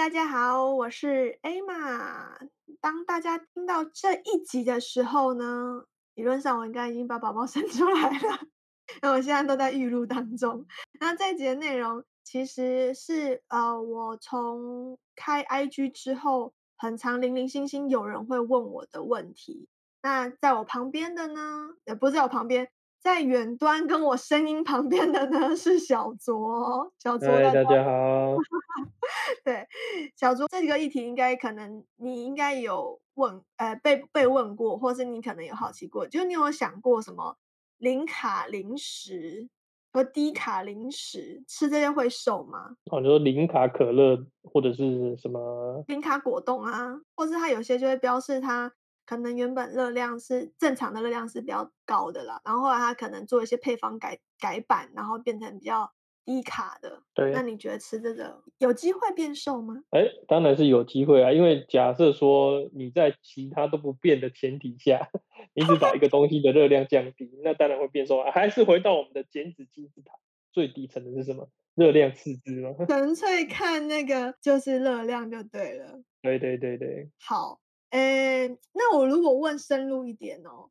[0.00, 2.38] 大家好，我是 A 玛。
[2.80, 8.40] 当大家听到这一集的时候呢，理论上我应该已经把宝宝 生出来了，
[9.02, 10.66] 那我现在都在预录当中。
[10.98, 19.68] 那这一集的内容其实是呃，我从开 IG 之后，很常零零星星有人会问我的问题。
[20.00, 22.70] 那在我旁边的呢，也不在我旁边。
[23.02, 28.36] 在远端跟我声音旁边的呢是小卓，小卓大家好。
[29.42, 29.66] 对，
[30.16, 37.36] 小卓这个议题应该可能你应该有问，呃，被被问过，或是你可能有好奇过，就你有想过什么
[37.78, 39.48] 零卡零食
[39.94, 42.76] 和低卡零食吃这些会瘦吗？
[42.92, 48.70] 哦，你说零卡可乐或者是什么零卡果冻啊，或是它有些就会标示它。
[49.10, 55.92] 可能原本热量是正常的热量是比较高的啦，然后后来他可能做一些配方改改版，然后变成比较
[56.24, 57.02] 低卡的。
[57.12, 59.82] 对，那你觉得吃这个有机会变瘦吗？
[59.90, 65.10] 哎，当然是有机会啊，因为假设说你在其他都不变的前提下，
[65.54, 68.30] 你只把一个东西的热量降低，那当然会变瘦啊。
[68.30, 70.12] 还是回到我们的减脂金字塔
[70.52, 71.48] 最底层的是什么？
[71.74, 72.70] 热量赤字吗？
[72.86, 76.00] 纯粹看那个就是热量就对了。
[76.22, 77.10] 对对对对。
[77.18, 77.58] 好。
[77.90, 80.70] 诶，那我如果问深入一点哦，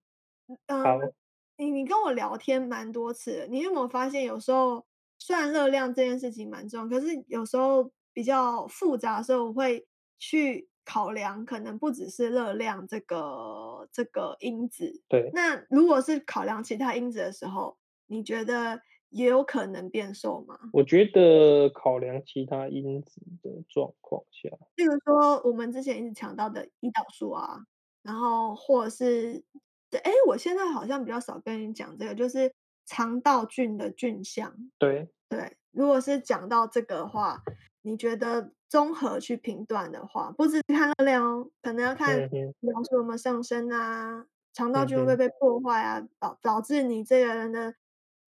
[0.68, 1.12] 嗯，
[1.58, 4.86] 你你跟我聊天蛮多次，你有没有发现有时候
[5.20, 15.04] 虽然热量这件事情蛮重要，可是有时候比较复杂的时候，我会去考量，可能不只是热量这个这个因子。
[15.10, 15.34] 对。
[15.34, 17.78] 那如果是考量其他因子的时候，
[18.08, 18.82] 你觉得？
[19.10, 20.60] 也有可能变瘦吗？
[20.72, 27.66] 我觉得考量其他因子的状况下，例如说我们之前一直强调的胰岛素啊，
[28.04, 29.44] 然后或者是，
[29.92, 32.54] 哎，我现在好像比较少跟你讲这个，就是
[32.86, 34.54] 肠道菌的菌相。
[34.78, 37.42] 对对，如果是讲到这个的话，
[37.82, 47.74] 你觉得综合去评断的话，不只看热量哦，可能要看胰岛素有没有上升啊，肠道菌会不会被破坏啊，导导致你这个人的。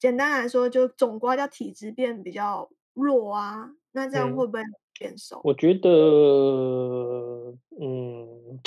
[0.00, 4.62] 简单来说，就总归叫体质变比较弱啊，那这样会不会
[4.99, 5.41] 变瘦？
[5.44, 5.88] 我觉得，
[7.78, 8.59] 嗯，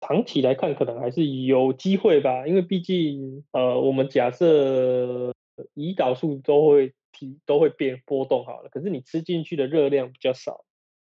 [0.00, 5.34] 长期来看可能还是有机会吧，因为毕竟，呃，我们假设
[5.74, 10.64] 胰岛素都会提都会变波动好了，可是你吃进去的热量比较少，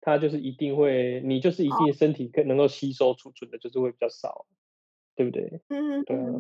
[0.02, 4.48] 它就是一定会，你就是一定身体可能够吸收储存的，就是会比较少，
[5.16, 5.62] 对不对？
[5.70, 6.32] 嗯嗯，对啊。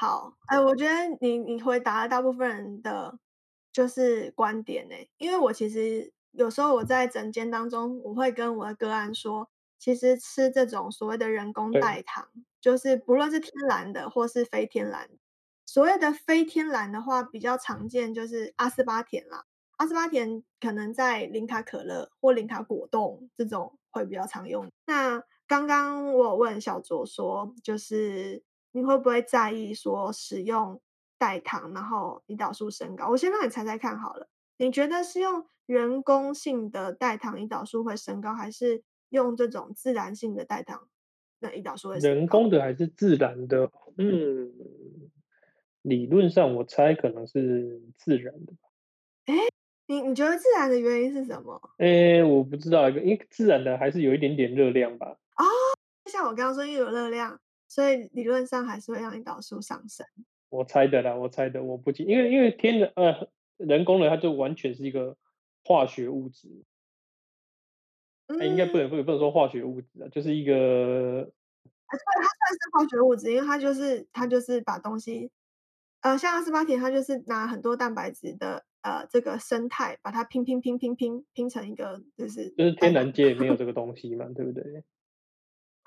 [0.00, 3.18] 好，哎，我觉得你你回答了大部分人的
[3.72, 12.28] 就是观点呢，因为我其实有时候我在诊间当中，我会跟我的个案说，其实吃这种所谓的人工代糖，
[12.60, 15.10] 就是不论是天然的或是非天然，
[15.66, 19.46] 所谓的非天然的话，比较常见就是阿斯巴甜啦，
[19.78, 24.70] 阿斯巴甜可能在零卡可乐或零卡果冻这种会比较常用。
[24.86, 28.44] 那刚刚我问小卓说，就是。
[28.72, 30.80] 你会不会在意说使用
[31.18, 33.08] 代糖，然后胰岛素升高？
[33.08, 40.88] 我先让你猜猜看好了，你觉得是用人工性的代糖胰岛素会升高，还是用这种自然性的代糖
[41.40, 42.14] 那胰岛素会升高？
[42.16, 43.70] 人工的还是自然的？
[43.96, 44.52] 嗯，
[45.82, 48.68] 理论上我猜可能是自然的吧。
[49.26, 49.34] 哎，
[49.86, 51.60] 你你觉得自然的原因是什么？
[51.78, 55.16] 哎，我不知道，因为自然的还是有一点点热量吧。
[55.34, 55.44] 啊，
[56.06, 57.40] 像我刚刚说，又有热量。
[57.68, 60.06] 所以理论上还是会让胰岛素上升。
[60.48, 63.28] 我猜的啦，我猜的，我不记，因为因为天然呃
[63.58, 65.16] 人工的，它就完全是一个
[65.64, 66.48] 化学物质。
[68.28, 70.52] 嗯，应该不能不能不能说化学物质啊，就是一个。
[70.52, 71.32] 对，
[71.90, 75.30] 它算是化学物质，因为它就是它就是把东西，
[76.00, 82.50] 呃，像阿斯巴甜，它就是拿很多蛋白质的呃这个生态，把它拼拼拼拼拼拼成一个就是。
[82.50, 84.84] 就是天然界没有这个 东西嘛，对不对？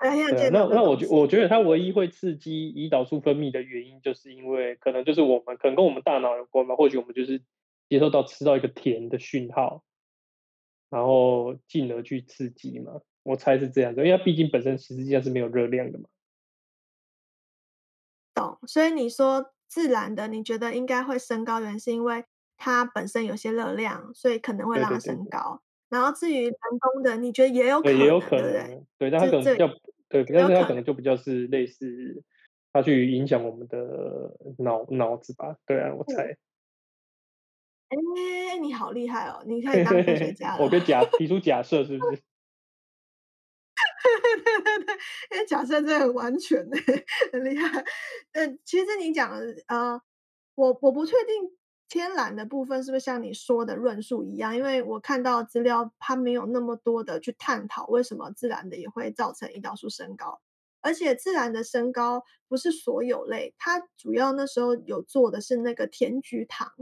[0.02, 7.40] 对，那那我觉我觉得它唯一会刺激胰岛素分泌的原因，就是因为可能就是我们可能跟我们大脑有关吧，或许我们就是
[7.88, 9.84] 接受到吃到一个甜的讯号，
[10.90, 13.00] 然后进而去刺激嘛。
[13.22, 16.06] 我猜是这样子，因为它毕竟本身实际上是没有热量的嘛。
[18.34, 22.24] 懂，所以你说自然的，你觉得应该会升高，原因是因为
[22.56, 25.62] 它本身有些热量，所以可能会让它升高。
[25.88, 29.68] 然后至于人工的，你觉得也有可能，也有可能，对，但它可能比较。
[30.12, 32.22] 对，但是它可能就比较是类似，
[32.72, 35.56] 它去影响我们的脑脑子吧？
[35.66, 36.36] 对啊，我猜。
[37.88, 39.42] 哎，你好厉害哦！
[39.46, 40.64] 你可以当科学家 了。
[40.64, 42.22] 我跟假提出假 设，是不是？
[44.02, 44.94] 对对对对，
[45.32, 46.76] 因为假设真的很完全的，
[47.32, 47.84] 很厉害。
[48.32, 50.00] 嗯，其实你讲的呃，
[50.54, 51.50] 我我不确定
[51.92, 54.56] 天然的部分是不是像你说的论述一样？
[54.56, 60.40] 因为我看到资料，它没有那么多的去探讨为什么自然的也会造成胰岛素升高，
[60.80, 66.72] 而且自然的升高不是所有类，它主要那时候有做的是那个甜菊糖，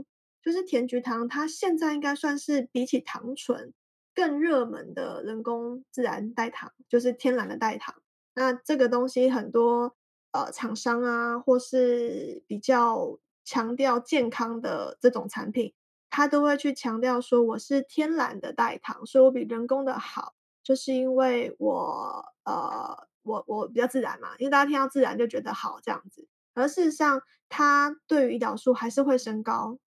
[0.41, 3.73] 就是甜菊糖，它现在应该算是比起糖醇
[4.15, 7.93] 更热门的人工自然代糖，就是天然的代糖。
[8.33, 9.93] 那这个东西很多
[10.31, 13.19] 呃厂商啊，或是比较。
[13.43, 15.73] 强调健康的这种产品，
[16.09, 20.33] 它都会去强调说我是天然的代糖，所以我比人工的好，
[20.63, 29.77] 就是因为我呃我我比较自然嘛，因为大家听到自然就觉得好这样子，而事实上它对于胰岛素还是会升高，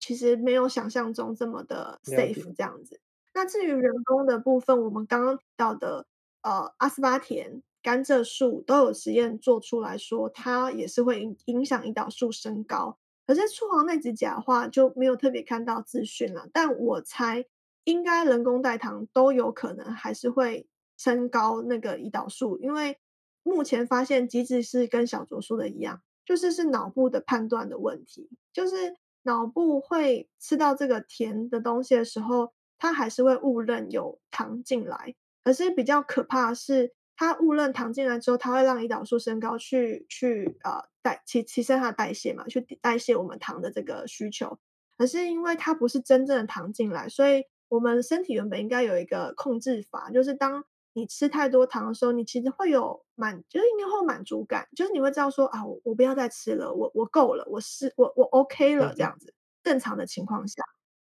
[0.00, 3.00] 其实没有想象中这么的 safe 这样子。
[3.34, 6.06] 那至于人工的部分，我们刚刚提到的
[6.42, 7.62] 呃阿斯巴甜。
[7.86, 12.98] 甘蔗树都有实验做出来说，它也是会影影响胰岛素升高。
[13.24, 16.48] 可是醋黄内酯甲的话就没有特别看到资讯了。
[16.52, 17.46] 但我猜
[17.84, 20.66] 应该人工代糖都有可能还是会
[20.96, 22.98] 升高那个胰岛素，因为
[23.44, 35.14] 目前发现机制是跟小卓说的一样，就是是脑部的判断的问题，就是脑部会吃到这个甜的东西的时候，它还是会误认有糖进来。
[35.44, 36.92] 可是比较可怕的是。
[37.16, 44.58] 它误认糖进来之后，它会让胰岛素升高，去去呃代提提升它的代谢嘛，去代谢我们糖的这个需求。
[44.98, 59.34] 可是因为它不是真正的糖进来，所以我们身体原本应该有一个控制法，就是当你吃太多糖的时候，你其实会有满，就是应该会有满足感，就是你会知道说啊，我我不要再吃了，我我够了，我是我我 OK 了这样子。
[59.62, 60.62] 正常的情况下，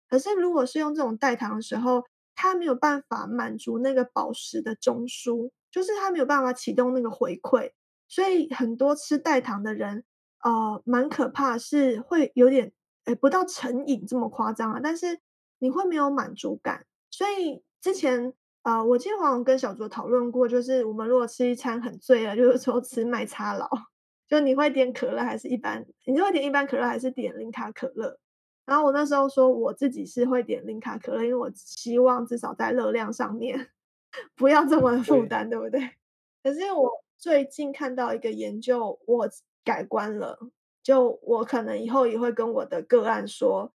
[0.08, 2.04] 可是如果是用这种代糖的时候，
[2.34, 5.50] 它没有办法满足那个饱食的中枢。
[5.72, 7.72] 就是他没有办法启动那个回馈，
[8.06, 10.04] 所以很多吃代糖的人，
[10.44, 12.70] 呃，蛮可怕，是会有点，
[13.06, 15.18] 诶，不到成瘾这么夸张啊，但是
[15.58, 16.84] 你会没有满足感。
[17.10, 18.32] 所以之前，
[18.64, 23.68] 呃，我记得好像跟小卓讨论过，就是我们如果吃一餐很醉了，就是说吃麦差佬，
[24.28, 25.84] 就你会点可乐还是一般？
[26.04, 28.18] 你就会点一般可乐还是点零卡可乐？
[28.66, 33.70] 然后我那时候说我自己是会点零卡可乐，因为我希望至少在热量上面。
[34.36, 35.90] 不要这么 负担，对不对？
[36.42, 39.28] 可是我最近看到一个研究，我
[39.64, 40.38] 改观了。
[40.82, 43.72] 就我可能以后也会跟我的个案说，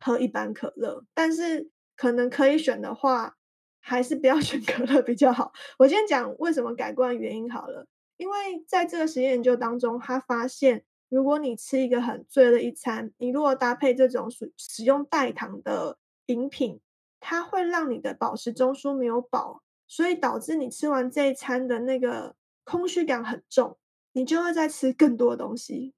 [0.00, 3.36] 喝一般可乐，但是可能可以选的话，
[3.80, 5.52] 还是不要 选可乐比较好。
[5.78, 7.86] 我先讲为什么改观原因好了，
[8.16, 8.36] 因为
[8.66, 15.96] 在这个实验研究当中，他发现，如果你吃一个很醉的一餐，你如果搭配这种使使用代糖的
[16.26, 16.80] 饮品，
[17.20, 19.62] 它会让你的饱食中枢没有饱。
[19.88, 23.78] 所以导致你吃完这一餐的那个空虚感很重，
[24.12, 25.94] 你就会再吃更多东西。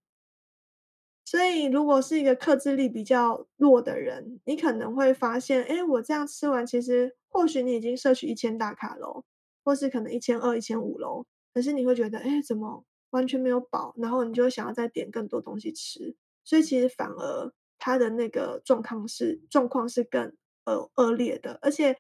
[1.25, 9.25] 所以如果是一个克制力比较弱的人，你可能会发现，哎，我这样吃完，其实或许你已经摄取一千大卡喽，
[9.64, 13.92] 或是可能一千二、一千五喽，可是你会觉得，哎，怎么完全没有饱？
[13.99, 16.14] 然后你就想要再点更多东西吃。
[16.44, 20.32] 所以其实反而他的那个状况是状况是更
[20.64, 21.99] 呃恶劣的，而且。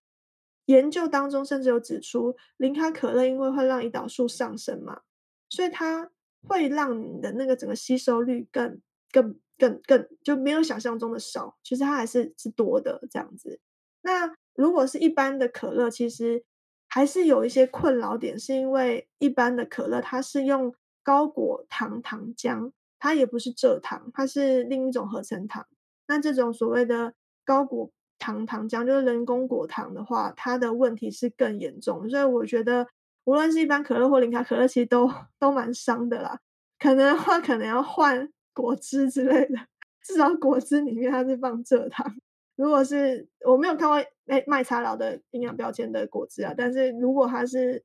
[0.70, 5.00] 研究当中甚至有指出，零卡可乐因为会让胰岛素上升嘛，
[5.48, 6.10] 所以它
[6.46, 13.58] 会让你的那个整个吸收率更、更、更、更就没有想象中的少，其实它还是是多的这样子。
[14.02, 16.44] 那如果是一般的可乐，其实
[16.88, 20.72] 还是有一些困扰点，是因为一般的可乐它是用
[21.02, 25.66] 高果糖糖浆，它也不是蔗糖，它是另一种合成糖。
[26.06, 32.86] 那这种所谓的高果糖糖浆就是人工果糖的话，它的问题是更严重，所以我觉得
[33.24, 35.10] 无论是一般可乐或零卡可乐，其实都
[35.40, 36.38] 都蛮伤的啦。
[36.78, 39.58] 可能的话，可能要换果汁之类的，
[40.04, 42.14] 至少果汁里面它是放蔗糖。
[42.56, 43.96] 如果是我没有看过
[44.26, 47.82] 诶麦茶佬的营养标签的果汁啊，但是如果它是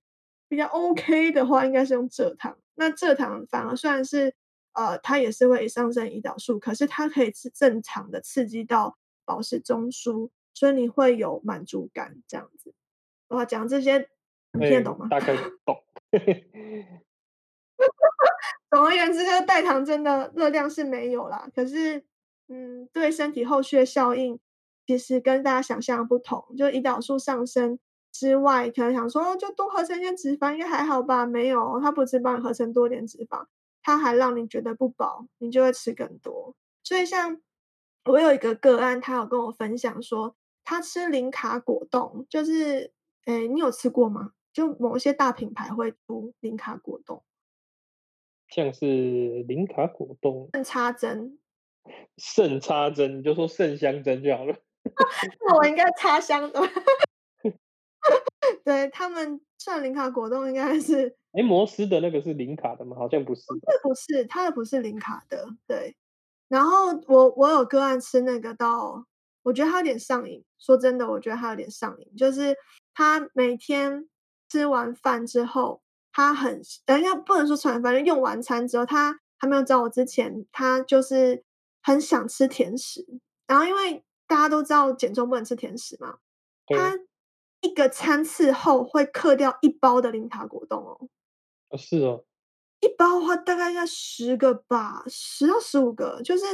[0.50, 2.58] 比较 OK 的话，应该是用蔗糖。
[2.76, 4.34] 那蔗糖反而算是
[4.74, 8.98] 呃，它也是会上升胰岛素，可是它可以是正常的刺激到。
[9.26, 12.74] 保持中枢，所以你会有满足感，这样子。
[13.28, 14.10] 我讲这些，
[14.54, 15.08] 你听得懂吗？
[15.10, 15.84] 大概懂。
[18.70, 21.50] 总而言之，这个代糖真的热量是没有啦。
[21.56, 22.06] 可是，
[22.48, 24.40] 嗯，对身体后续的效应，
[24.86, 26.46] 其实跟大家想象不同。
[26.58, 27.80] 就胰岛素上升
[28.12, 31.26] 之外，可能想说就多合成一些脂肪，应该还好吧？
[31.26, 33.48] 没有，它不只帮你合成多点脂肪，
[33.82, 36.56] 它还让你觉得不饱，你就会吃更多。
[36.84, 37.42] 所以像。
[38.06, 42.92] 我有一个个案，他有跟我分享说，他吃零卡果冻，就是，
[43.26, 44.32] 诶，你有吃过吗？
[44.54, 47.24] 就某一些大品牌会出零卡果冻，
[48.48, 51.40] 像是零卡果冻，插针，
[52.18, 54.56] 肾插针，你就说肾香针就好了。
[55.48, 56.62] 那我应该插香的。
[58.64, 62.96] 对他们算零卡果冻应该是，哎，摩斯的那个是零卡的吗？
[62.96, 63.42] 好像不是。
[63.82, 65.48] 不是，他的不是零卡的。
[65.68, 65.96] 对，
[66.48, 69.06] 然后我我有个案吃那个到，
[69.44, 70.44] 我觉得他有点上瘾。
[70.58, 72.56] 说真的，我觉得他有点上瘾，就是
[72.94, 74.10] 他每天
[74.50, 81.44] 吃完饭之后，他很，等一下不能说吃完饭，就用完餐之后，他还没有找我之前，他就是
[81.82, 83.06] 很想吃甜食。
[83.48, 86.18] 然后因为大家都知道减重不能吃甜食嘛，
[86.68, 86.98] 他。
[87.62, 91.10] 一个餐次后会克掉一包的零卡果冻哦，
[91.70, 92.24] 啊是哦，
[92.86, 96.46] 一包的话大概要十个吧，十到十五个，就是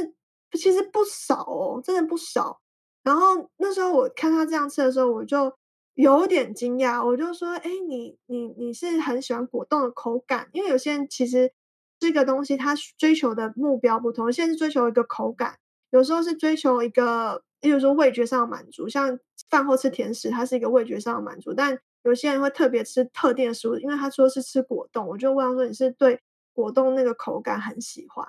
[0.58, 2.60] 其实不少哦，真的不少。
[3.02, 5.52] 然后那时候我看他这样吃的时候，我就
[5.94, 10.48] 有点惊讶，我就说：“哎，你你你是很喜欢果冻的口感？
[10.52, 11.52] 因为有些人其实
[12.00, 15.58] 这个东西他追求的目标不同，现在是追求一个口感，
[15.90, 21.54] 有时候是追求一个。”例如说味觉上的满足，像饭后吃甜食，它是一个味觉上的满足。
[21.54, 26.20] 但有些人会特别吃特定的食物，因为他说是吃果冻，我就问他说：“你是对
[26.52, 28.26] 果冻那个口感很喜欢？”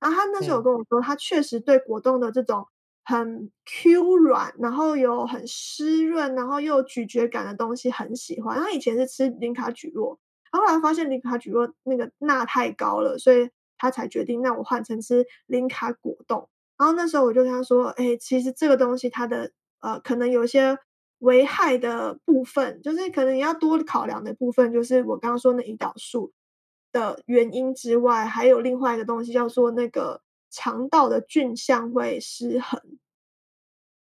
[0.00, 2.66] 然后他那时候跟我说，他确实对果冻的这种
[3.04, 8.58] 很 Q 软，然后有很湿润，然后又有咀嚼感的东西很喜欢。
[8.60, 10.18] 他以前是吃零卡举酪，
[10.52, 16.48] 后来发现零卡举酪那个钠太高了，所以他才决定让我换成吃零卡果冻。
[16.78, 20.78] 然后那时候我就跟他说：“哎，其实这个东西它的呃，可能有一些
[21.18, 26.32] 危害的部分，就是可能你要多考量的部分，就是我刚刚说那胰岛素
[26.92, 32.80] 的原因之外，还有另外一个东西叫做那个肠道的菌相会失衡。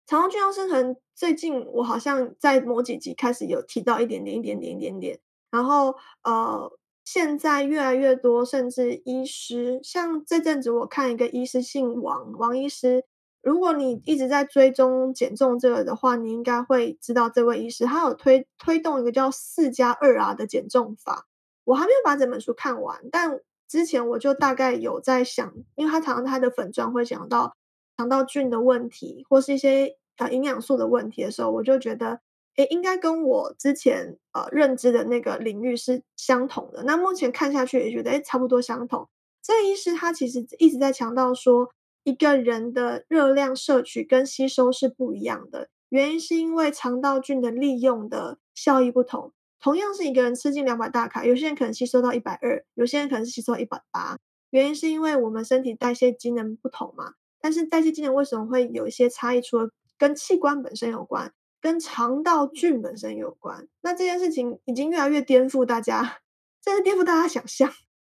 [0.05, 5.19] 肠道菌相失衡，最近我好像在某几集开始有提到一点点、一点点、一点点，
[5.51, 6.71] 然后呃。”
[7.07, 13.05] 现在越来越多，甚至医师，像这阵子我看一个医师姓王，王医师。
[13.47, 21.25] 如果你一直在追踪减重这个的话，你应该会知道这位医师，他有推推动一个叫四加二 R 的减重法。
[21.63, 23.39] 我还没有把这本书看完，但
[23.69, 27.55] 之前我就大概有在想，因为他常常他的粉砖会讲到
[27.95, 32.19] 肠道菌的问题，或是一些呃营养素的问题的时候，我就觉得。
[32.57, 36.81] 诶，应该跟我之前呃认知的那个领域是相同的。
[36.83, 39.07] 那目前看下去也觉得，诶，差不多相同。
[39.43, 41.69] 这个医师他其实一直在强调说，
[42.07, 45.67] 一个人的热量摄取跟吸收是不一样的。
[45.89, 49.33] 原因是因为肠道菌的利用的效益不同。
[49.59, 54.17] 同样是一个人吃进两百大卡，有些人可能吸收到一百二，有些人可能是吸收一百八。
[54.51, 57.15] 原因是因为我们身体代谢机能不同嘛。
[57.41, 59.41] 但是代谢机能为什么会有一些差异？
[59.41, 61.33] 除了跟器官本身有关。
[61.59, 66.19] 跟肠道菌本身有关，那这件事情已经越来越颠覆大家，
[66.63, 67.69] 真是颠覆大家想象。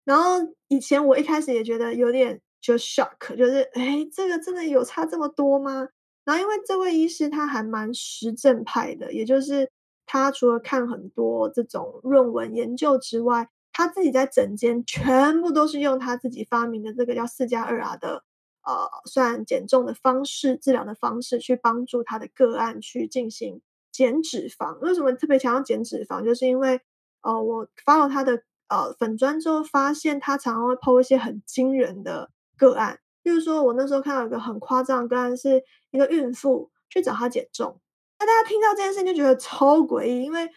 [0.03, 5.87] 然后以前我一开始也觉得有点就 shock，就是哎，这个真的有差这么多吗？
[6.25, 9.71] 然后因为这位医师他还蛮实证派的，也就是
[10.05, 18.23] 他除了看很多这种论文研究之外，他自己在整间全部都是用他自己发明的这个叫四加二 R 的。
[18.67, 23.61] 呃，算减重的方式、治疗的方式，去帮助他的个案去进行
[23.93, 24.77] 减脂肪。
[24.79, 26.21] 为什么特别强调减脂肪？
[26.21, 26.81] 就是因为，
[27.21, 32.99] 呃，我发了他的呃粉砖之后，发现他常常会抛一些很惊人的个案。
[33.23, 37.79] 例如说，我那时候看到一个很夸张的个案，是一个孕妇去找他减重。
[38.19, 40.49] 那大家听到这件事就觉得超诡异，因为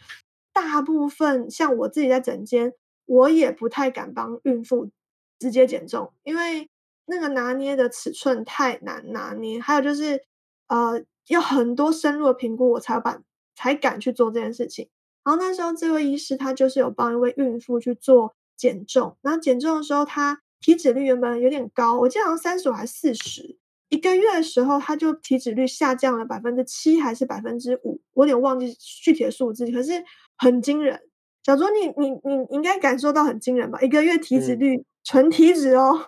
[0.52, 2.72] 大部分像我自己在整间，
[3.06, 4.90] 我也不太敢帮孕妇
[5.38, 6.68] 直接减重，因为。
[7.06, 10.22] 那个拿捏的尺寸太难拿捏，还有就是，
[10.68, 13.20] 呃，要很多深入的评估，我才把
[13.56, 14.88] 才敢去做这件事情。
[15.24, 23.56] 然后那时候这位医师他就是有帮一位孕妇去做减重，然后减重的时候，他体脂率原本有点高，我记得好像三十五还是四十，
[23.88, 30.04] 一个月的时候他就体脂率下降了百分之七还是百分之五，我有点忘记具体的数字，可是
[30.36, 31.00] 很惊人。
[31.42, 33.80] 小卓，你你你应该感受到很惊人吧？
[33.80, 36.06] 一个月体脂率纯体脂哦。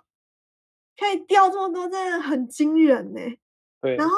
[0.94, 3.20] 可以掉这么多，真的很惊人呢。
[3.80, 4.14] 对，然后，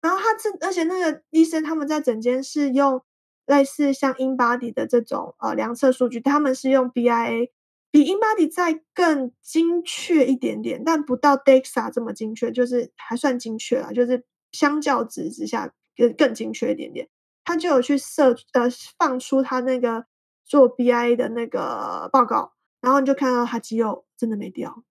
[0.00, 3.00] 然后他这，而且那个医生他们在整间是用
[3.44, 7.50] 类似像 InBody 的这种呃量测数据，他们是用 BIA，
[7.96, 14.22] 比 InBody 再更精确一点点，但不到 DEXA 这么精确，就是还算精确了，就是
[14.52, 17.08] 相较值之下更更精确一点点。
[17.42, 20.04] 他就有去设呃放出他那个
[20.44, 24.84] 做 BIA 的那个报告，然后你就看到他肌肉真的没掉。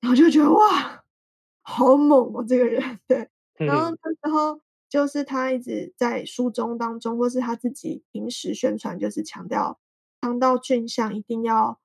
[0.00, 1.02] 然后就觉得哇，
[1.62, 3.28] 好猛哦，这个人对。
[3.56, 9.80] 然后那时候就是他一直在书中当中，或是他自己平时宣传，就是强调
[10.20, 11.80] 肠道菌相一定要好。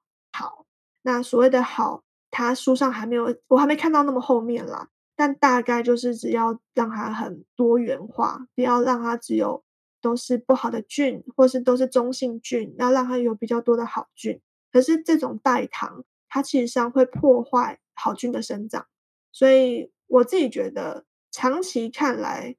[1.12, 4.90] 那所谓的好，他书上还没有，我还没看到那么后面啦。
[5.16, 9.64] 但大概就是只要让它很多元化，不要让它只有
[10.02, 14.40] 都是不好的菌，或是都是中性菌，要让它有比较多的好菌。
[14.72, 18.86] 可是这种代糖，它其实上会破坏好菌的生长，
[19.32, 22.56] 所以我自己觉得长期看来，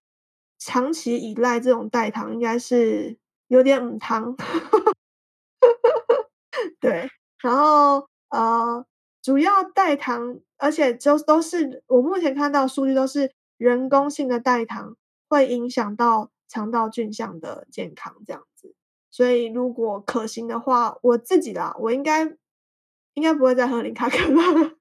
[0.58, 3.16] 长期依赖这种代糖应该是
[3.46, 4.34] 有点唔汤。
[6.80, 7.08] 对，
[7.42, 8.84] 然后呃，
[9.22, 14.96] 主要代糖，而且就都是我目前看到数据都是人工性的代糖，
[15.28, 18.74] 会影响到肠道菌相的健康这样子。
[19.10, 22.36] 所以如果可行的话，我自己啦，我应该
[23.14, 24.76] 应该不会再喝零卡可乐了。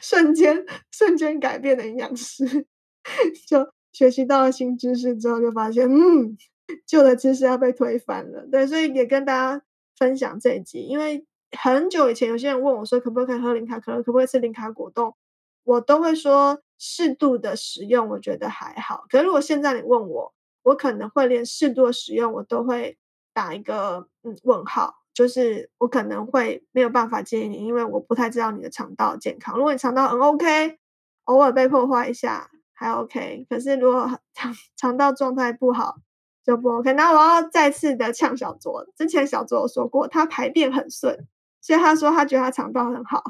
[0.00, 2.66] 瞬间瞬间改变的营养师，
[3.46, 6.36] 就学习到了新知识之后，就发现嗯，
[6.86, 8.46] 旧的知识要被推翻了。
[8.46, 9.64] 对，所以也跟大家
[9.96, 11.24] 分享这一集，因为
[11.58, 15.14] 很久以前有些人问我说，可不可以喝零卡可乐，可不可以吃零卡果冻，
[15.64, 19.04] 我都会说适度的食用，我觉得还好。
[19.08, 22.98] 可是如果现在你问我，我可能会连适度的食用我都会。
[23.34, 29.56] 打一个嗯问号，就是我可能会没有办法建议你，因为我不太知道你的肠道健康。
[29.56, 30.76] 如果你肠道很 OK，
[31.24, 35.94] 偶尔被破坏一下还 OK，可是如果肠肠道状态不好
[36.44, 36.92] 就不 OK。
[36.92, 41.26] 那我要再次的呛小卓，之前小卓有说过他排便很顺，
[41.62, 43.22] 所以他说他觉得他肠道很好，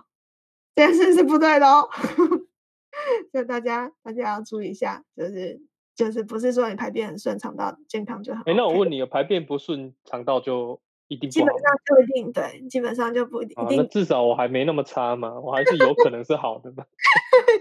[0.74, 1.88] 这件事是不对的哦。
[3.30, 5.62] 所以大家大家要注意一下，就是。
[5.94, 8.40] 就是不是说你排便很顺，肠道健康就好。
[8.46, 13.54] 哎，那我问你，排便不顺，肠道就一定基本上就一定对，基本上就不一定。
[13.76, 16.86] 那至少我还没那么差嘛，我还是有可能是好的嘛。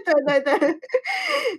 [0.06, 0.58] 对 对对，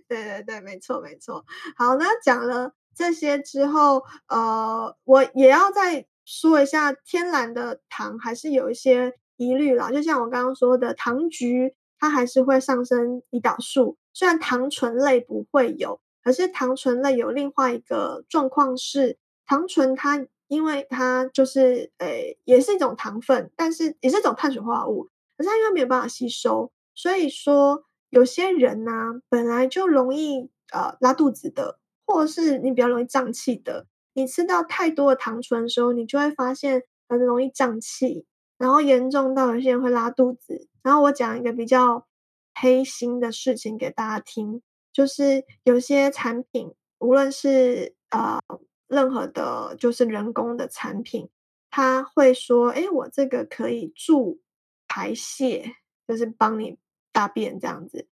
[0.07, 1.45] 对对 对，没错没错。
[1.77, 9.91] 好，那讲了这些之后，呃，我也要再说一下，天然的糖还是有一些疑虑啦。
[9.91, 15.99] 就像我刚刚说的，糖菊它还是会上升胰岛素，虽然糖醇类不会有。
[16.23, 28.91] 可是糖醇类有另外一个状况是，糖醇它因为它就是诶，也是一种糖分，但是也是一种碳水化合物，可是它因为没有办法吸收，所以说有些人呢
[29.27, 38.25] 本来就容易呃拉肚子的，或者是你比较容易胀气的，你吃到太多的糖醇的时候，你就会发现很容易胀气，
[38.57, 40.67] 然后严重到有些人会拉肚子。
[40.81, 42.07] 然后我讲一个比较
[42.53, 44.61] 黑心的事情给大家听。
[44.91, 48.39] 就是有些产品，无论是呃
[48.87, 51.29] 任何的，就是人工的产品，
[51.71, 54.39] 他会说：“哎，我这个可以助
[54.87, 56.77] 排泄，就是帮你
[57.11, 58.07] 大便这样子。”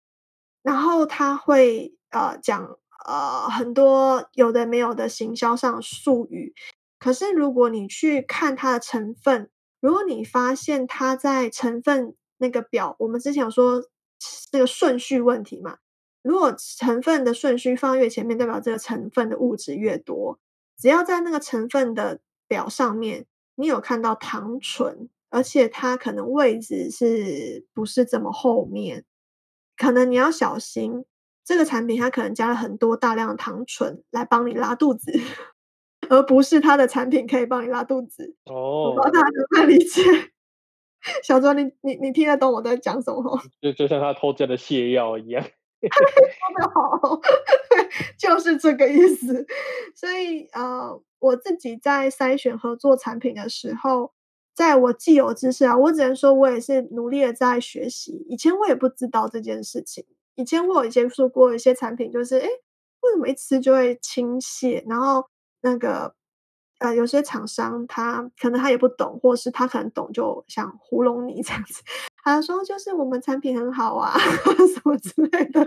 [0.64, 6.54] 然后他会呃讲呃很多有的没有的行销上术语。
[6.98, 9.48] 可是如果你去看它的成分，
[9.80, 13.82] 如果你发现它在成分那个表，我们之前有说
[14.50, 15.78] 这个顺序问题嘛。
[16.22, 20.38] 如果成分的顺序放越前面，代表这个成分的物质越多。
[20.76, 29.06] 只要在那个成分的表上面，你有看到糖醇，而且它可能位置是不是这么后面，
[29.78, 31.06] 可能你要小心。
[31.50, 35.10] 这个产品它可能加了很多大量的糖醇来帮你拉肚子，
[36.08, 38.36] 而不是它的产品可以帮你拉肚子。
[38.44, 40.00] 哦，我不知道大家能不能理解。
[41.24, 43.40] 小周，你你你听得懂我在讲什么？
[43.60, 45.42] 就就像他偷加的泻药一样。
[45.82, 45.90] 说
[46.60, 47.20] 的好，
[48.16, 49.44] 就是这个意思。
[49.96, 54.12] 所以呃，我自己在筛选合作产品的时候，
[54.54, 58.24] 在我既有知识啊，我只能说我也是努力的在学习。
[58.28, 60.04] 以前我也不知道这件事情，
[60.40, 62.46] 以前我有接触过一些产品，就是哎，
[63.02, 64.82] 为什么一吃就会倾泻？
[64.88, 65.26] 然后
[65.60, 66.14] 那个
[66.78, 71.82] 呃，有些厂商他可能他也不懂，或是他可能懂，就想糊弄你这样子。
[72.24, 75.66] 他说：“就是我们产品很好啊，什么之类的。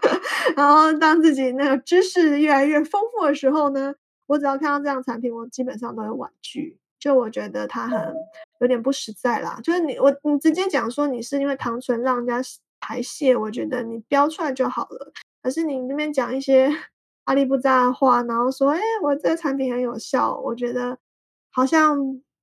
[0.56, 3.94] 然后当自己那个知识越来越丰富的时候呢，
[4.26, 6.78] 我只要看到这样产品，我基本上都会婉拒。
[6.98, 8.14] 就我觉得它很
[8.60, 9.58] 有点不实在啦。
[9.62, 12.40] 就是你我你直接讲说你是因为糖醇让人家
[12.84, 15.12] 排泄，我觉得你标出来就好了。
[15.42, 16.70] 可是你那边讲一些
[17.24, 20.98] 阿里不扎的话，然后说，哎，我这个产品很有效，我觉得
[21.50, 21.98] 好像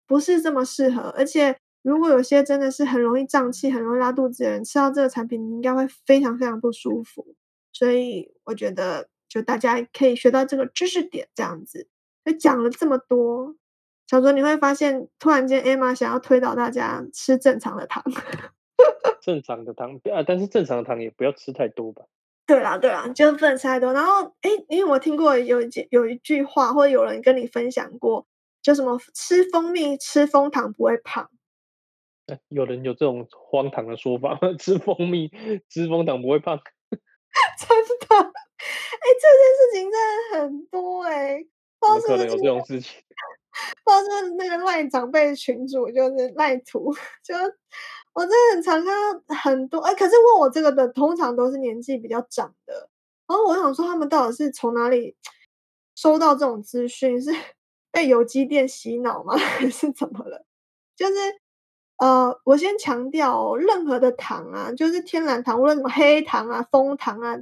[0.08, 7.34] 不是这么适合，而且。”如果有些真的是很容易胀气、很容易拉肚子的人，吃到这个产品，你应该会非常非常不舒服。
[7.74, 11.88] 所以我觉得，就大家可以学到这个知识点，这样子。
[12.24, 13.56] 那讲了这么多，
[14.06, 18.04] 小卓你会发现，突然间 Emma 想要推导大家吃正常的糖，
[19.22, 22.04] 正常的糖啊，但是正常的糖也不要吃太多吧？
[22.48, 23.94] 对啦，对啦，就不能吃太多。
[23.94, 28.28] 然后，哎，因为我听过有一句有一句话，或者有人跟你分享过，
[28.62, 31.30] 就什么吃蜂蜜、吃蜂糖不会胖。
[32.50, 34.38] 有人有这种荒唐的说法？
[34.60, 35.30] 吃蜂蜜、
[35.70, 36.58] 吃蜂糖不会胖？
[37.58, 37.68] 真
[38.10, 41.44] 的，哎，这件事情真的很多哎，
[41.80, 43.02] 不知道是不是可能有这种事情。
[43.84, 47.36] 不知道是那个赖长辈群主就是赖图，就
[48.14, 48.94] 我真的很常看
[49.26, 52.90] 到很多哎，可是问我这个的通常都是年纪比较长的，
[53.28, 55.16] 然后我想说他们到底是从哪里
[55.96, 57.22] 收到这种资讯？
[57.22, 57.32] 是
[57.92, 59.36] 被有机店洗脑吗？
[59.38, 60.46] 还是怎么了？
[60.96, 61.14] 就是
[61.98, 67.38] 呃，我先强调，任何的糖啊，就是天然糖，无论什么黑糖啊、蜂糖啊、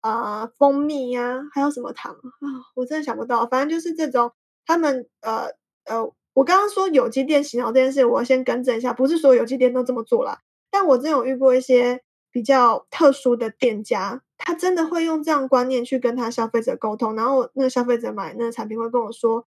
[0.00, 4.32] 啊蜂蜜呀，还有什么糖啊，我真的想不到，反正就是这种。
[4.66, 5.48] 他们呃
[5.86, 10.38] 呃，我刚刚说有机店洗脑这件事，我要先更正一下，不是所有有机店都这么做啦。
[10.70, 19.44] 但我真有遇过一些比较特殊的店家，他真的会用这样观念去跟他消费者沟通，然后那个消费者买那个产品会跟我说：“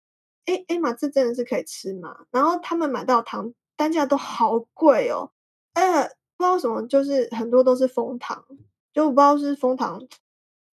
[0.47, 5.33] 哎哎妈，这真的是可以吃吗？”然后他们买到糖单价都好贵哦，
[5.75, 6.05] 呃，
[6.37, 8.45] 不知道什么，就是很多都是蜂糖，
[8.95, 10.07] 就我不知道是蜂糖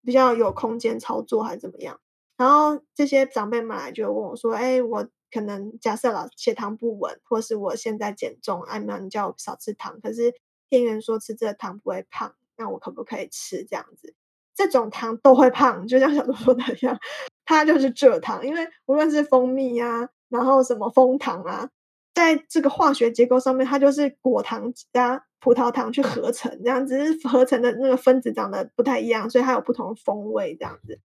[0.04, 1.98] 比较有空间操作还是怎么样。
[2.36, 10.00] 然后这些长辈们来就问我说：“哎，我可能假设了血糖不稳，或是我现在减重，哎，那你叫我少吃糖。
[10.00, 10.32] 可是
[10.68, 14.14] 店员说吃这个糖不会胖，那我可不可以吃这样子？
[14.54, 16.96] 这种糖都会胖，就像小周说的一样，
[17.44, 18.46] 它就是蔗糖。
[18.46, 21.68] 因为无论是蜂蜜啊，然后什么蜂糖啊，
[22.14, 31.00] 在这个化学结构上面，它就是果糖加葡萄糖去合成，这样只是合成的那个分子长得不太一样，所以它有不同的风味这样子。”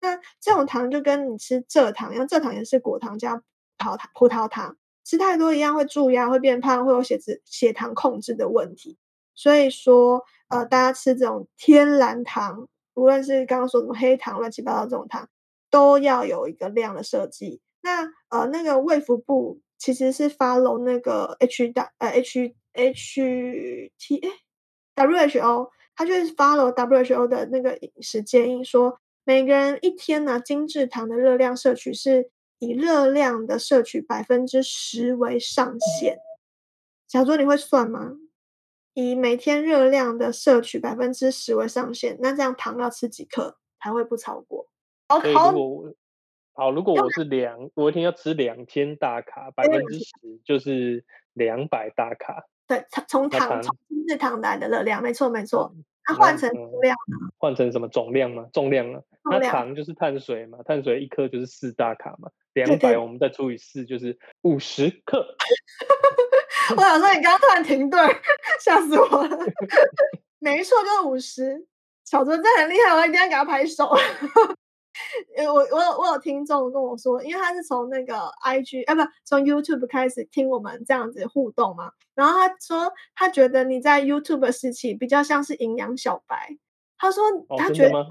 [0.00, 3.42] 那这种糖就跟你吃蔗糖一样，蔗糖也是果糖加
[3.82, 8.96] 萄糖，葡萄糖吃太多一样会蛀牙、会变胖、会有血脂、血糖控制的问题。
[9.34, 15.28] 所以说，呃，大家吃这种天然糖，无论是刚刚说什么黑糖、乱七八糟这种糖，
[15.70, 17.60] 都要有一个量的设计。
[17.82, 24.30] 那呃，那个卫福部其实是 follow 那个 H 大呃 H H T A
[24.94, 28.98] W H O，它就是 follow W H O 的那个饮食建议说。
[29.24, 32.28] 每个人一天呢，精制糖的热量摄取是
[32.62, 36.18] 以热量的摄取百分之十为上限。
[37.08, 38.12] 小卓，你会算吗？
[38.94, 44.68] 以每天热量的摄取百分之十为上限，那这样糖要吃几克才会不超过？
[45.08, 45.18] 好，
[45.50, 45.94] 如果
[46.52, 50.12] 好，如果我是两，我一天要吃两千大卡，百分之十
[50.44, 52.46] 就是两百大卡。
[52.68, 55.74] 对，从糖从精制糖来的热量，没错没错。
[56.04, 56.96] 它换成重量
[57.38, 58.46] 换成什么总量吗？
[58.52, 59.00] 重量啊？
[59.30, 65.36] 那糖就是碳水嘛，碳水一颗就是四大卡嘛，两百我们再除以四就是五十克。
[66.76, 68.00] 我想说你刚刚突然停顿，
[68.60, 69.38] 吓死我了。
[70.40, 71.66] 没错，就是五十。
[72.04, 73.88] 小卓真的很厉害，我一定要给他拍手。
[75.48, 86.56] 我我有我有听众跟我说，因为他是从那个 I G 啊不从 YouTube 开始听我们这样子互动嘛，然后他说他觉得你在 YouTube 时期比较像是营养小白，
[86.98, 87.24] 他说
[87.58, 88.06] 他觉得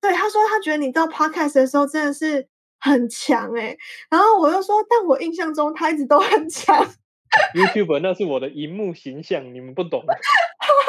[0.00, 2.46] 对他说他觉得你到 Podcast 的时候真的是
[2.78, 3.76] 很强哎，
[4.10, 6.86] 然后我又说，但我印象中他一直都很强。
[7.54, 10.04] YouTube 那是我的荧幕形象，你们不懂。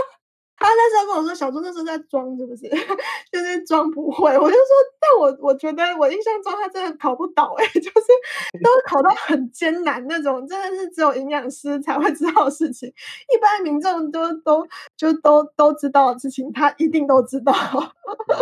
[0.67, 2.67] 他那时候跟我说：“小猪那时候在装，是不是？
[3.31, 17.53] 就是装不会。”我就说：“但我我觉得我印象中他真的考不倒，哎， 就是都考到很艰难那种，真的是只有营养师才会知道的事情，一般民众都都就都都知道的事情，他一定都知道。”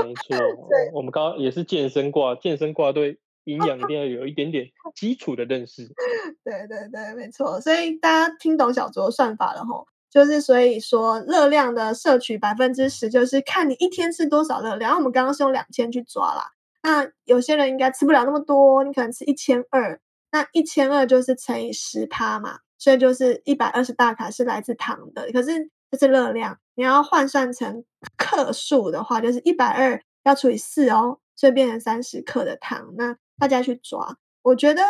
[0.03, 0.37] 没错，
[0.93, 5.87] 我们刚刚也是健身挂，健身挂对营养一定要有一点点基础的认识。
[6.43, 9.87] 对对对，没错，所以大家听懂小卓算法了吼。
[10.15, 14.95] 就是所以说，热量的摄取百分之十，就是看你一天吃多少热量。
[14.95, 16.51] 我们刚刚是用两千去抓啦，
[16.83, 19.99] 那有些人应该吃不了那么多，你可能吃一千二，
[20.31, 25.29] 那一千二就是乘以十趴嘛，所以就是一百二十大卡是来自糖的。
[25.33, 27.83] 可是这是热量，你要换算成
[28.15, 32.93] 克数的话，就是一百二要除以四哦，所以变成三十克的糖。
[32.97, 34.81] 那大家去抓，我觉得。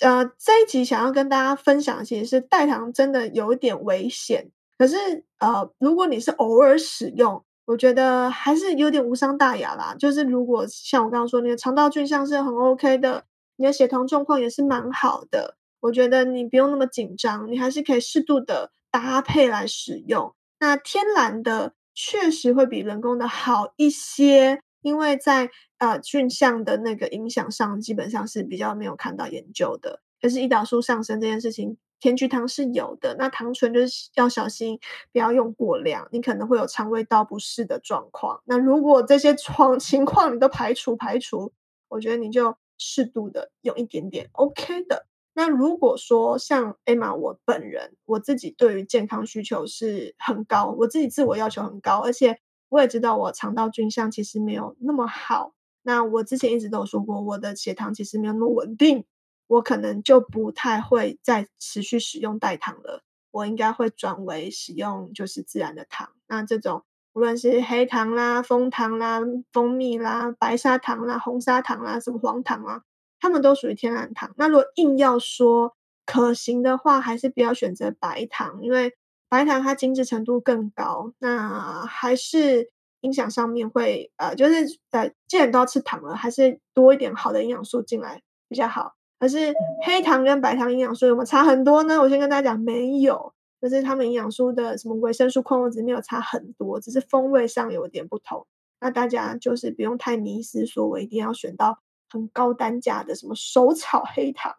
[0.00, 4.50] 呃，这一集想要跟大家分享，其实是代糖真的有一点危险。
[4.76, 4.96] 可是，
[5.38, 9.94] 呃，如果你是偶尔使用，我觉得还是有点无伤大雅啦。
[9.98, 13.24] 就是如果像我刚刚说，你的肠道菌相是很 OK 的，
[13.56, 20.34] 你的血糖状况也是蛮好的，我觉得你不用那么紧张，你还是可以适度的搭配来使用。
[20.60, 24.60] 那天然的确实会比人工的好一些。
[24.80, 30.00] 因为在呃菌相的那个影响上，基本上是比较没有看到研究的。
[30.20, 33.16] 可是胰岛素上升这件事情，甜菊糖是有的。
[33.18, 34.78] 那糖醇就是要小心，
[35.12, 38.40] 不要用过量，你可能会有肠胃道不适的状况。
[38.44, 41.52] 那如果这些状 情况你都排除排除，
[41.88, 45.06] 我觉得你就适度的用一点点，OK 的。
[45.34, 52.40] 那如果说像 Emma 我本人，我自己对于健康需求是很高，我自己自我要求很高，而且。
[52.70, 55.54] 我也知道我肠道菌相其实没有那么好。
[55.88, 59.06] 那我之前一直都有说过，我的血糖其实没有那么稳定，
[59.46, 63.02] 我可能就不太会再持续使用代糖了。
[63.30, 66.10] 我应该会转为使用就是自然的糖。
[66.26, 72.82] 那这种无论是黑糖啦、枫糖啦、蜂蜜啦、白砂糖啦、红砂糖啦、什么黄糖啊，
[73.18, 74.34] 它们都属于天然糖。
[74.36, 75.74] 那如果硬要说
[76.04, 78.94] 可行的话，还是不要选择白糖，因为
[79.30, 82.70] 白糖它精致程度更高，那还是
[83.02, 88.94] 影响上面会呃，就是呃，既然都要吃糖了，还是多一点好的营养素进来比较好。
[89.18, 89.52] 可是
[89.84, 91.98] 黑糖跟白糖营养素有没有差很多呢？
[92.00, 98.46] 我先跟大家讲，没有，就是它们营养素的什么维生素、矿物质没有差很多，只是风味上有点不同。
[98.80, 101.80] 那大家就是不用太迷失，说我一定要选到
[102.10, 104.54] 很高单价的什么手炒黑糖。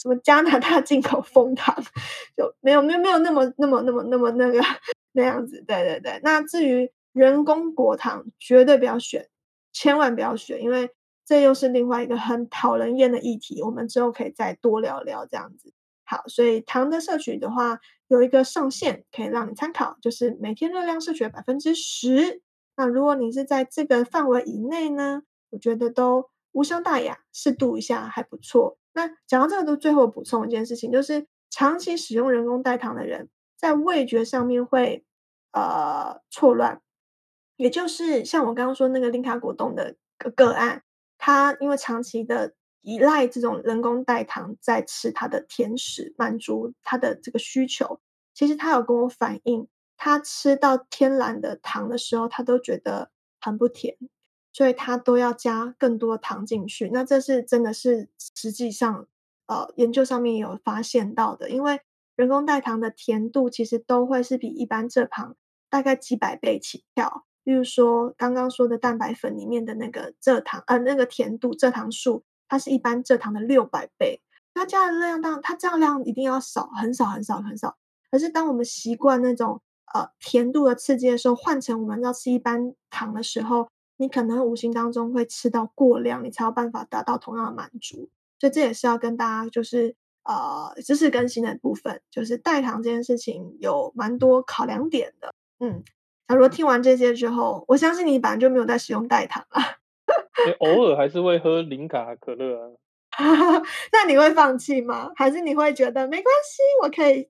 [0.00, 1.74] 什么加拿大进口蜂糖，
[2.36, 4.60] 就没有没有没有那么那么那么那么那个
[5.12, 6.20] 那样子，对对对。
[6.22, 9.28] 那至于人工果糖，绝对不要选，
[9.72, 10.90] 千万不要选，因为
[11.24, 13.62] 这又是另外一个很讨人厌的议题。
[13.62, 15.72] 我们之后可以再多聊聊这样子。
[16.04, 22.42] 好，所以糖的摄取的话，有一个上限可以让你参考，就是每天热量摄取百分之十。
[22.76, 28.76] 那如果你是在这个范围以内呢，我觉得都无伤大雅，适度一下还不错。
[28.92, 35.04] 那讲到这个，都最后补充一件事情，就是长期使用人工代糖的人，在味觉上面会
[35.52, 36.82] 呃错乱，
[37.56, 40.82] 也就是像我刚刚说那个零卡果冻的个个案，
[41.18, 48.00] 他因为长期的依赖这种人工代糖在吃他的甜食，满足他的这个需求，
[48.32, 53.96] 其实他有跟我反映，他吃到天然的糖的时候，他都觉得很不甜。
[54.56, 59.08] 所以它都要加更多糖进去，那这是真的是实际上，
[59.46, 61.50] 呃，研究上面有发现到的。
[61.50, 61.80] 因为
[62.14, 65.34] 人工代糖的甜度其实都会是比一般蔗糖
[65.68, 67.24] 大概几百倍起跳。
[67.44, 74.20] 例如说刚刚说的蛋白粉里面的那个蔗糖，呃，那个甜度蔗糖数，它是一般蔗糖的六百倍。
[74.52, 77.76] 它加的热量当它这样量一定要少，很少很少很少。
[78.10, 79.60] 可是当我们习惯那种
[79.92, 83.68] 呃甜度的刺激的时候，换成我们要吃一般糖的时候。
[83.96, 95.32] 你可能无形当中会吃到过量，你才有办法达到同样的满足，所以这也是要跟大家就是呃知识更新的部分，就是代糖这件事情有蛮多考量点的。
[95.60, 95.84] 嗯，
[96.26, 99.62] 假如听完这些之后，我相信你本来就没有在使用代糖啊，
[100.60, 102.70] 偶尔还是会喝零卡可乐啊。
[103.92, 105.12] 那你会放弃吗？
[105.14, 107.28] 还是你会觉得没关系，我可以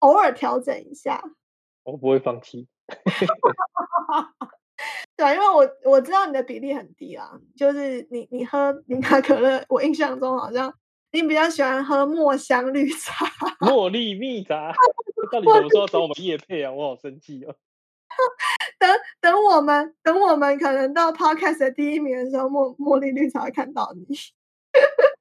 [0.00, 1.22] 偶尔调整一下？
[1.84, 2.66] 我不会放弃。
[5.16, 10.72] 对，因为我我知道你的比例很低啊，就是你你喝零卡可乐，我印象中好像
[11.12, 13.26] 你比较喜欢喝墨香绿茶、
[13.60, 14.72] 茉莉蜜茶。
[15.30, 16.72] 到底什么时候找我们叶配啊？
[16.72, 17.54] 我好生气哦！
[18.78, 24.06] 等 等，我们等我们可能到 podcast 的第一名的时候，茉茉莉绿茶会看到你。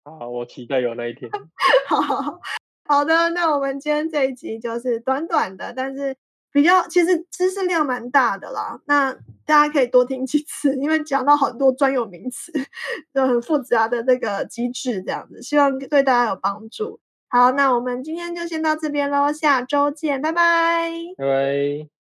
[0.04, 1.30] 好， 我期待有那一天。
[1.88, 2.40] 好
[2.86, 6.16] 好的，那我们今天这一集就是短短的，但是。
[6.50, 9.14] 比较其实知识量蛮大的啦，那
[9.46, 12.52] 大家可以多听几次，因为讲到很多专有名词，
[13.14, 17.00] 就很复杂的这个机制这样子，希望对大家有帮助。
[17.28, 21.97] 好，那我们今天就先到这边喽，下周见，拜拜，拜拜。